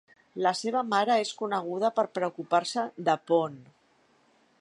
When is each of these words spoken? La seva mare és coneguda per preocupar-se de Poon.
La 0.43 0.51
seva 0.59 0.81
mare 0.93 1.17
és 1.25 1.33
coneguda 1.41 1.91
per 1.99 2.07
preocupar-se 2.19 2.87
de 3.11 3.15
Poon. 3.33 3.61